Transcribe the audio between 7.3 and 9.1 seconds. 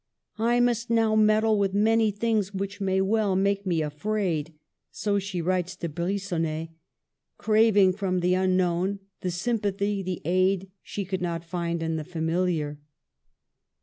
craving from the unknown